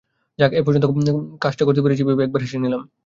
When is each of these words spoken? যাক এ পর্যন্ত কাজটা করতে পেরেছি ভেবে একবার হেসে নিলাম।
যাক 0.39 0.51
এ 0.53 0.61
পর্যন্ত 0.65 0.85
কাজটা 1.43 1.63
করতে 1.67 1.81
পেরেছি 1.83 2.03
ভেবে 2.07 2.23
একবার 2.25 2.41
হেসে 2.43 2.57
নিলাম। 2.57 2.81